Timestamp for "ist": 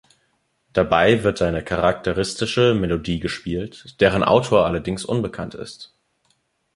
5.53-5.93